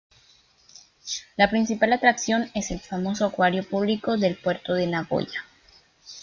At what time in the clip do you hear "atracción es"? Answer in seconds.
1.93-2.71